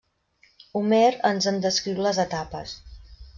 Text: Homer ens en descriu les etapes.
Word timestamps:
Homer 0.79 1.11
ens 1.31 1.49
en 1.51 1.61
descriu 1.67 2.01
les 2.07 2.23
etapes. 2.25 2.75